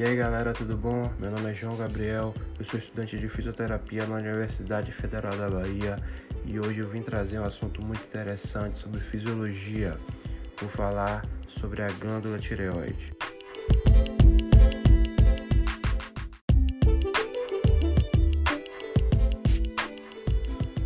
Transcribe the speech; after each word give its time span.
E 0.00 0.02
aí 0.02 0.16
galera, 0.16 0.54
tudo 0.54 0.78
bom? 0.78 1.12
Meu 1.18 1.30
nome 1.30 1.50
é 1.50 1.54
João 1.54 1.76
Gabriel, 1.76 2.34
eu 2.58 2.64
sou 2.64 2.78
estudante 2.78 3.18
de 3.18 3.28
fisioterapia 3.28 4.06
na 4.06 4.16
Universidade 4.16 4.90
Federal 4.92 5.36
da 5.36 5.50
Bahia 5.50 5.98
e 6.46 6.58
hoje 6.58 6.78
eu 6.78 6.88
vim 6.88 7.02
trazer 7.02 7.38
um 7.38 7.44
assunto 7.44 7.84
muito 7.84 8.02
interessante 8.02 8.78
sobre 8.78 8.98
fisiologia. 8.98 9.98
Vou 10.58 10.70
falar 10.70 11.26
sobre 11.46 11.82
a 11.82 11.90
glândula 11.90 12.38
tireoide. 12.38 13.19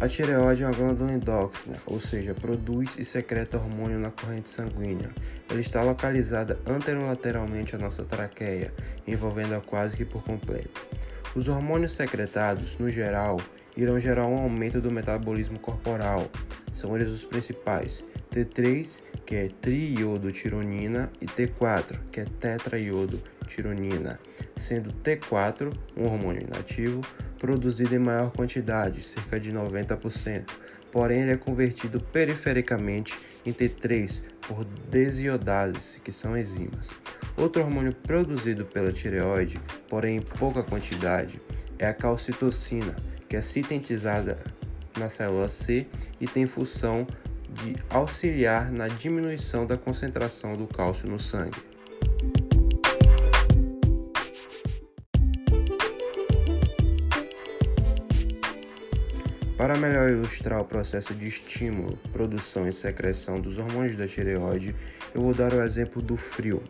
A 0.04 0.06
tireoide 0.06 0.62
é 0.62 0.66
uma 0.66 0.74
glândula 0.74 1.12
endócrina, 1.14 1.78
ou 1.86 1.98
seja, 1.98 2.34
produz 2.34 2.98
e 2.98 3.04
secreta 3.06 3.56
hormônio 3.56 3.98
na 3.98 4.10
corrente 4.10 4.50
sanguínea. 4.50 5.10
Ela 5.48 5.60
está 5.62 5.82
localizada 5.82 6.60
anterolateralmente 6.66 7.74
à 7.74 7.78
nossa 7.78 8.04
traqueia, 8.04 8.70
envolvendo-a 9.06 9.62
quase 9.62 9.96
que 9.96 10.04
por 10.04 10.22
completo. 10.22 10.86
Os 11.34 11.48
hormônios 11.48 11.92
secretados, 11.92 12.76
no 12.78 12.90
geral, 12.90 13.40
irão 13.78 13.98
gerar 13.98 14.26
um 14.26 14.36
aumento 14.36 14.78
do 14.78 14.90
metabolismo 14.90 15.58
corporal. 15.58 16.30
São 16.74 16.94
eles 16.94 17.08
os 17.08 17.24
principais: 17.24 18.04
T3, 18.30 19.00
que 19.24 19.34
é 19.36 19.48
triiodotironina, 19.62 21.10
e 21.18 21.24
T4, 21.24 21.98
que 22.12 22.20
é 22.20 22.26
tetraiodotironina, 22.26 24.20
sendo 24.54 24.92
T4 25.02 25.74
um 25.96 26.04
hormônio 26.04 26.42
inativo 26.42 27.00
produzido 27.44 27.94
em 27.94 27.98
maior 27.98 28.30
quantidade, 28.30 29.02
cerca 29.02 29.38
de 29.38 29.52
90%, 29.52 30.44
porém 30.90 31.20
ele 31.20 31.32
é 31.32 31.36
convertido 31.36 32.00
perifericamente 32.00 33.14
em 33.44 33.52
T3 33.52 34.22
por 34.48 34.64
desiodases, 34.64 36.00
que 36.02 36.10
são 36.10 36.38
enzimas. 36.38 36.88
Outro 37.36 37.60
hormônio 37.60 37.94
produzido 37.94 38.64
pela 38.64 38.90
tireoide, 38.90 39.60
porém 39.90 40.16
em 40.16 40.22
pouca 40.22 40.62
quantidade, 40.62 41.38
é 41.78 41.86
a 41.86 41.92
calcitocina, 41.92 42.96
que 43.28 43.36
é 43.36 43.42
sintetizada 43.42 44.38
na 44.98 45.10
célula 45.10 45.50
C 45.50 45.86
e 46.18 46.26
tem 46.26 46.46
função 46.46 47.06
de 47.50 47.76
auxiliar 47.90 48.72
na 48.72 48.88
diminuição 48.88 49.66
da 49.66 49.76
concentração 49.76 50.56
do 50.56 50.66
cálcio 50.66 51.06
no 51.10 51.18
sangue. 51.18 51.73
Para 59.64 59.78
melhor 59.78 60.10
ilustrar 60.10 60.60
o 60.60 60.64
processo 60.66 61.14
de 61.14 61.26
estímulo, 61.26 61.96
produção 62.12 62.68
e 62.68 62.72
secreção 62.72 63.40
dos 63.40 63.56
hormônios 63.56 63.96
da 63.96 64.06
tireoide, 64.06 64.76
eu 65.14 65.22
vou 65.22 65.32
dar 65.32 65.54
o 65.54 65.62
exemplo 65.62 66.02
do 66.02 66.18
frio. 66.18 66.62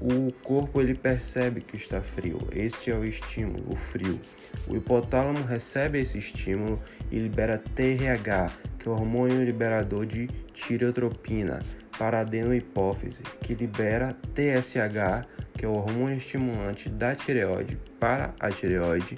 O 0.00 0.32
corpo 0.42 0.80
ele 0.80 0.96
percebe 0.96 1.60
que 1.60 1.76
está 1.76 2.00
frio. 2.00 2.40
Este 2.50 2.90
é 2.90 2.96
o 2.96 3.04
estímulo, 3.04 3.64
o 3.72 3.76
frio. 3.76 4.18
O 4.66 4.74
hipotálamo 4.74 5.44
recebe 5.44 6.00
esse 6.00 6.18
estímulo 6.18 6.82
e 7.12 7.18
libera 7.20 7.62
TRH, 7.76 8.54
que 8.76 8.88
é 8.88 8.90
o 8.90 8.94
hormônio 8.94 9.44
liberador 9.44 10.04
de 10.04 10.26
tireotropina, 10.52 11.62
para 11.96 12.18
a 12.18 12.20
adenohipófise, 12.22 13.22
que 13.40 13.54
libera 13.54 14.16
TSH, 14.34 15.28
que 15.56 15.64
é 15.64 15.68
o 15.68 15.74
hormônio 15.74 16.16
estimulante 16.16 16.88
da 16.88 17.14
tireoide 17.14 17.78
para 18.00 18.34
a 18.40 18.50
tireoide, 18.50 19.16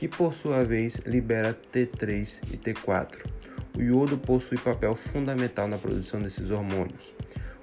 que 0.00 0.08
por 0.08 0.32
sua 0.32 0.64
vez 0.64 0.94
libera 1.04 1.52
T3 1.52 2.40
e 2.50 2.56
T4. 2.56 3.18
O 3.76 3.82
iodo 3.82 4.16
possui 4.16 4.56
papel 4.56 4.94
fundamental 4.94 5.68
na 5.68 5.76
produção 5.76 6.22
desses 6.22 6.50
hormônios. 6.50 7.14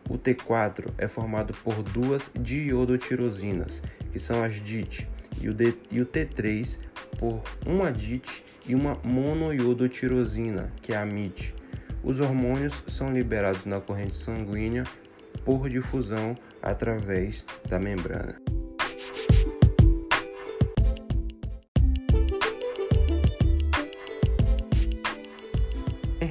O 0.08 0.20
T4 0.20 0.94
é 1.00 1.08
formado 1.08 1.52
por 1.64 1.82
duas 1.82 2.30
diiodotirosinas, 2.40 3.82
que 4.12 4.20
são 4.20 4.44
as 4.44 4.62
DIT, 4.62 5.10
e 5.42 5.50
o, 5.50 5.54
D, 5.54 5.74
e 5.90 6.00
o 6.00 6.06
T3 6.06 6.78
por 7.18 7.42
uma 7.66 7.92
DIT 7.92 8.46
e 8.68 8.76
uma 8.76 9.00
monoiodotirosina, 9.04 10.72
que 10.84 10.94
é 10.94 10.98
a 10.98 11.08
MIT. 11.08 11.56
Os 12.04 12.20
hormônios 12.20 12.84
são 12.86 13.12
liberados 13.12 13.66
na 13.66 13.82
corrente 13.82 14.16
sanguínea 14.16 14.84
por 15.44 15.68
difusão 15.68 16.36
através 16.62 17.44
da 17.68 17.80
membrana. 17.80 18.57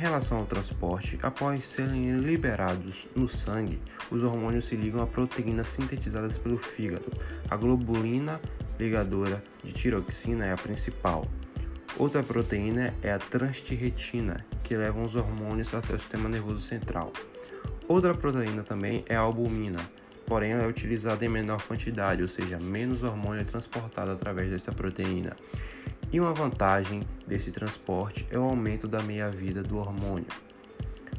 Relação 0.06 0.38
ao 0.38 0.46
transporte, 0.46 1.18
após 1.20 1.64
serem 1.64 2.20
liberados 2.20 3.06
no 3.14 3.28
sangue, 3.28 3.80
os 4.10 4.22
hormônios 4.22 4.66
se 4.66 4.76
ligam 4.76 5.02
a 5.02 5.06
proteínas 5.06 5.66
sintetizadas 5.68 6.38
pelo 6.38 6.56
fígado. 6.56 7.06
A 7.50 7.56
globulina 7.56 8.40
ligadora 8.78 9.42
de 9.64 9.72
tiroxina 9.72 10.46
é 10.46 10.52
a 10.52 10.56
principal. 10.56 11.26
Outra 11.98 12.22
proteína 12.22 12.94
é 13.02 13.12
a 13.12 13.18
transtirretina, 13.18 14.46
que 14.62 14.76
leva 14.76 15.00
os 15.00 15.16
hormônios 15.16 15.74
até 15.74 15.94
o 15.94 15.98
sistema 15.98 16.28
nervoso 16.28 16.60
central. 16.60 17.12
Outra 17.88 18.14
proteína 18.14 18.62
também 18.62 19.04
é 19.08 19.16
a 19.16 19.20
albumina, 19.20 19.80
porém 20.24 20.52
ela 20.52 20.62
é 20.62 20.68
utilizada 20.68 21.24
em 21.24 21.28
menor 21.28 21.62
quantidade, 21.62 22.22
ou 22.22 22.28
seja, 22.28 22.58
menos 22.60 23.02
hormônio 23.02 23.40
é 23.40 23.44
transportado 23.44 24.12
através 24.12 24.50
dessa 24.50 24.70
proteína. 24.70 25.36
E 26.12 26.20
uma 26.20 26.32
vantagem 26.32 27.02
desse 27.26 27.50
transporte 27.50 28.26
é 28.30 28.38
o 28.38 28.42
aumento 28.42 28.86
da 28.86 29.02
meia-vida 29.02 29.62
do 29.62 29.78
hormônio. 29.78 30.26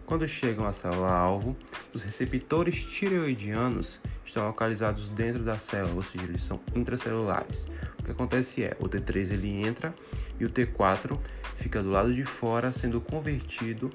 Quando 0.05 0.25
chegam 0.25 0.65
à 0.65 0.71
célula-alvo, 0.71 1.57
os 1.93 2.01
receptores 2.01 2.85
tireoidianos 2.85 3.99
estão 4.25 4.47
localizados 4.47 5.09
dentro 5.09 5.43
da 5.43 5.59
célula, 5.59 5.95
ou 5.95 6.01
seja, 6.01 6.23
eles 6.23 6.41
são 6.41 6.61
intracelulares. 6.73 7.67
O 7.99 8.03
que 8.03 8.11
acontece 8.11 8.63
é, 8.63 8.77
o 8.79 8.87
T3 8.87 9.33
ele 9.33 9.67
entra 9.67 9.93
e 10.39 10.45
o 10.45 10.49
T4 10.49 11.19
fica 11.55 11.83
do 11.83 11.89
lado 11.89 12.13
de 12.13 12.23
fora, 12.23 12.71
sendo 12.71 13.01
convertido 13.01 13.89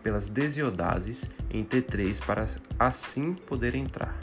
pelas 0.00 0.28
desiodases 0.28 1.28
em 1.52 1.64
T3 1.64 2.24
para 2.24 2.46
assim 2.78 3.34
poder 3.34 3.74
entrar. 3.74 4.16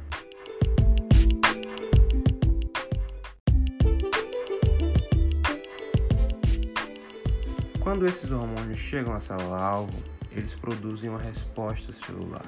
Quando 7.85 8.07
esses 8.07 8.31
hormônios 8.31 8.79
chegam 8.79 9.13
à 9.13 9.19
célula-alvo, 9.19 10.01
eles 10.31 10.55
produzem 10.55 11.07
uma 11.07 11.19
resposta 11.19 11.93
celular. 11.93 12.47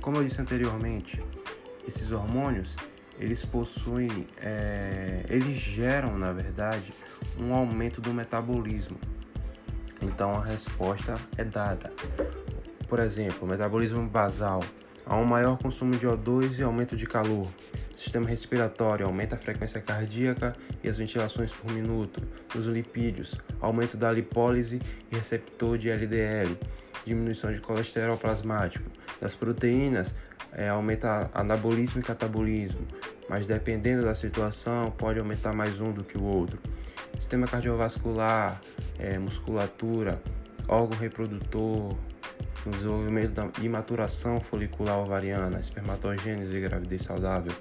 Como 0.00 0.16
eu 0.16 0.24
disse 0.24 0.40
anteriormente, 0.42 1.22
esses 1.86 2.10
hormônios 2.10 2.74
eles 3.16 3.44
possuem, 3.44 4.26
é, 4.38 5.24
eles 5.28 5.56
geram 5.56 6.18
na 6.18 6.32
verdade 6.32 6.92
um 7.38 7.54
aumento 7.54 8.00
do 8.00 8.12
metabolismo. 8.12 8.98
Então 10.02 10.34
a 10.34 10.42
resposta 10.42 11.16
é 11.38 11.44
dada. 11.44 11.92
Por 12.88 12.98
exemplo, 12.98 13.46
metabolismo 13.46 14.04
basal, 14.08 14.64
há 15.06 15.16
um 15.16 15.24
maior 15.24 15.56
consumo 15.56 15.96
de 15.96 16.06
O2 16.06 16.58
e 16.58 16.62
aumento 16.64 16.96
de 16.96 17.06
calor. 17.06 17.46
Sistema 17.94 18.28
respiratório 18.28 19.06
aumenta 19.06 19.36
a 19.36 19.38
frequência 19.38 19.80
cardíaca 19.80 20.52
e 20.82 20.88
as 20.88 20.98
ventilações 20.98 21.52
por 21.52 21.70
minuto. 21.72 22.20
Os 22.54 22.66
lipídios, 22.66 23.40
aumento 23.60 23.96
da 23.96 24.10
lipólise 24.10 24.82
e 25.10 25.14
receptor 25.14 25.78
de 25.78 25.88
LDL, 25.88 26.58
diminuição 27.06 27.52
de 27.52 27.60
colesterol 27.60 28.18
plasmático. 28.18 28.90
Das 29.20 29.34
proteínas, 29.34 30.14
é, 30.52 30.68
aumenta 30.68 31.30
anabolismo 31.32 32.00
e 32.00 32.04
catabolismo, 32.04 32.86
mas 33.28 33.46
dependendo 33.46 34.04
da 34.04 34.14
situação, 34.14 34.90
pode 34.90 35.18
aumentar 35.18 35.54
mais 35.54 35.80
um 35.80 35.92
do 35.92 36.02
que 36.02 36.18
o 36.18 36.24
outro. 36.24 36.58
Sistema 37.14 37.46
cardiovascular, 37.46 38.60
é, 38.98 39.18
musculatura, 39.18 40.20
órgão 40.68 40.98
reprodutor, 40.98 41.96
desenvolvimento 42.70 43.32
da, 43.32 43.48
e 43.60 43.68
maturação 43.68 44.40
folicular 44.40 44.98
ovariana, 44.98 45.58
espermatogênese 45.58 46.56
e 46.56 46.60
gravidez 46.60 47.02
saudável 47.02 47.52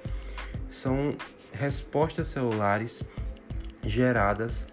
são 0.69 1.15
respostas 1.53 2.27
celulares 2.27 3.01
geradas 3.83 4.67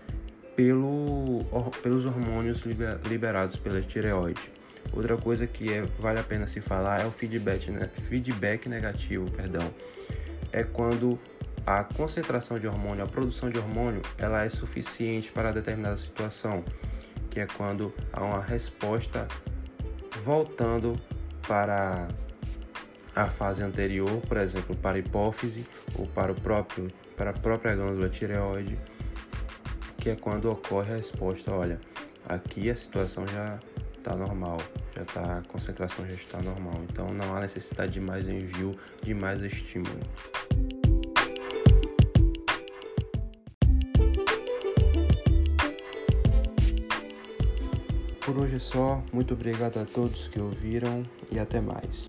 pelo, 0.57 1.41
pelos 1.83 2.05
hormônios 2.05 2.63
liberados 3.09 3.57
pela 3.57 3.81
tireoide. 3.81 4.51
Outra 4.93 5.17
coisa 5.17 5.47
que 5.47 5.73
é, 5.73 5.83
vale 5.99 6.19
a 6.19 6.23
pena 6.23 6.47
se 6.47 6.61
falar 6.61 7.01
é 7.01 7.07
o 7.07 7.11
feedback, 7.11 7.71
né? 7.71 7.89
feedback 8.09 8.69
negativo, 8.69 9.31
perdão. 9.31 9.73
É 10.53 10.63
quando 10.63 11.19
a 11.65 11.85
concentração 11.85 12.59
de 12.59 12.67
hormônio, 12.67 13.05
a 13.05 13.07
produção 13.07 13.49
de 13.49 13.59
hormônio, 13.59 14.03
ela 14.19 14.45
é 14.45 14.49
suficiente 14.49 15.31
para 15.31 15.53
determinada 15.53 15.97
situação, 15.97 16.65
que 17.31 17.41
é 17.41 17.47
quando 17.47 17.95
há 18.13 18.23
uma 18.23 18.43
resposta 18.43 19.27
voltando 20.25 20.99
para 21.47 22.09
a 23.15 23.29
fase 23.29 23.63
anterior, 23.63 24.21
por 24.29 24.37
exemplo, 24.37 24.77
para 24.77 24.97
a 24.97 24.99
hipófise 25.01 25.67
ou 25.99 26.07
para, 26.07 26.33
o 26.33 26.35
próprio, 26.35 26.89
para 27.17 27.31
a 27.31 27.33
própria 27.33 27.75
glândula 27.75 28.09
tireoide, 28.09 28.79
que 29.99 30.11
é 30.11 30.17
quando 30.17 30.51
ocorre 30.51 30.93
a 30.93 30.97
resposta, 30.97 31.53
olha, 31.53 31.81
aqui 32.29 32.71
a 32.71 32.77
situação 32.77 33.27
já 33.27 33.59
está 33.99 34.15
normal, 34.17 34.59
já 34.97 35.05
tá, 35.05 35.39
a 35.39 35.43
concentração 35.43 36.07
já 36.07 36.15
está 36.15 36.41
normal, 36.41 36.81
então 36.91 37.09
não 37.09 37.37
há 37.37 37.41
necessidade 37.41 37.93
de 37.93 38.01
mais 38.01 38.29
envio 38.29 38.77
de 39.03 39.15
mais 39.15 39.43
estímulo. 39.43 40.01
Por 48.25 48.39
hoje 48.39 48.55
é 48.55 48.59
só, 48.61 49.03
muito 49.13 49.35
obrigado 49.35 49.79
a 49.79 49.85
todos 49.85 50.29
que 50.29 50.41
ouviram 50.41 51.03
e 51.29 51.41
até 51.41 51.61
mais. 51.61 52.09